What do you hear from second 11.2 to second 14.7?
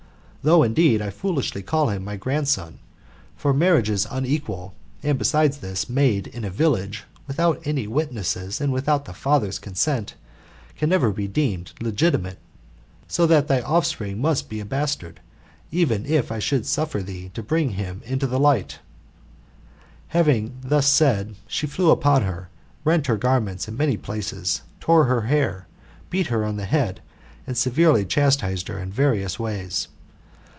deemed legitimate; so that thy offspring must be a